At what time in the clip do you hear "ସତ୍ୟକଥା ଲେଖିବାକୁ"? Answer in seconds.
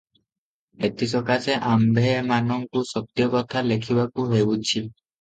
2.95-4.31